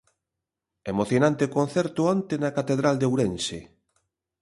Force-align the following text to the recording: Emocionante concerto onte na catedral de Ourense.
Emocionante 0.91 1.45
concerto 1.57 1.99
onte 2.13 2.35
na 2.37 2.53
catedral 2.57 2.95
de 2.97 3.07
Ourense. 3.09 3.59